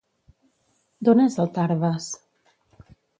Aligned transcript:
D'on 1.07 1.21
és 1.25 1.37
el 1.43 1.51
Tarbes? 1.57 2.09